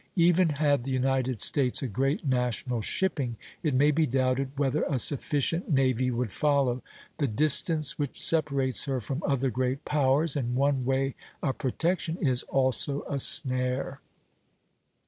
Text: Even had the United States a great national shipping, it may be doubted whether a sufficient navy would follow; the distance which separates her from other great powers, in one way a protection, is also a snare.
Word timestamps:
Even 0.15 0.49
had 0.49 0.83
the 0.83 0.89
United 0.89 1.41
States 1.41 1.83
a 1.83 1.87
great 1.87 2.25
national 2.25 2.81
shipping, 2.81 3.35
it 3.61 3.75
may 3.75 3.91
be 3.91 4.07
doubted 4.07 4.49
whether 4.57 4.81
a 4.85 4.97
sufficient 4.97 5.69
navy 5.69 6.09
would 6.09 6.31
follow; 6.31 6.81
the 7.19 7.27
distance 7.27 7.99
which 7.99 8.19
separates 8.19 8.85
her 8.85 8.99
from 8.99 9.21
other 9.23 9.51
great 9.51 9.85
powers, 9.85 10.35
in 10.35 10.55
one 10.55 10.85
way 10.85 11.13
a 11.43 11.53
protection, 11.53 12.17
is 12.17 12.41
also 12.41 13.03
a 13.03 13.19
snare. 13.19 13.99